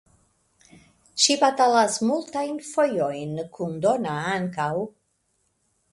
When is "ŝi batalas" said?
1.23-1.99